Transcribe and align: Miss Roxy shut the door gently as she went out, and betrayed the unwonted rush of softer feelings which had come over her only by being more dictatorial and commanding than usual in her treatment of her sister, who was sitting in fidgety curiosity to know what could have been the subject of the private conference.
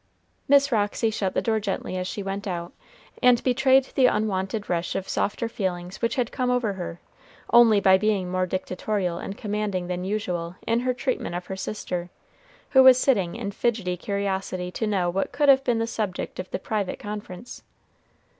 Miss 0.47 0.71
Roxy 0.71 1.11
shut 1.11 1.35
the 1.35 1.43
door 1.43 1.59
gently 1.59 1.95
as 1.95 2.07
she 2.07 2.23
went 2.23 2.47
out, 2.47 2.73
and 3.21 3.43
betrayed 3.43 3.83
the 3.93 4.07
unwonted 4.07 4.67
rush 4.67 4.95
of 4.95 5.07
softer 5.07 5.47
feelings 5.47 6.01
which 6.01 6.15
had 6.15 6.31
come 6.31 6.49
over 6.49 6.73
her 6.73 6.99
only 7.53 7.79
by 7.79 7.99
being 7.99 8.27
more 8.31 8.47
dictatorial 8.47 9.19
and 9.19 9.37
commanding 9.37 9.85
than 9.85 10.03
usual 10.03 10.55
in 10.65 10.79
her 10.79 10.93
treatment 10.95 11.35
of 11.35 11.45
her 11.45 11.55
sister, 11.55 12.09
who 12.71 12.81
was 12.81 12.97
sitting 12.99 13.35
in 13.35 13.51
fidgety 13.51 13.95
curiosity 13.95 14.71
to 14.71 14.87
know 14.87 15.07
what 15.07 15.31
could 15.31 15.49
have 15.49 15.63
been 15.63 15.77
the 15.77 15.85
subject 15.85 16.39
of 16.39 16.49
the 16.49 16.57
private 16.57 16.97
conference. 16.97 17.61